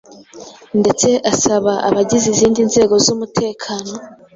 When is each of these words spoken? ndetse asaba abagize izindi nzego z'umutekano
ndetse 0.79 1.09
asaba 1.33 1.73
abagize 1.87 2.25
izindi 2.33 2.61
nzego 2.69 2.95
z'umutekano 3.05 3.91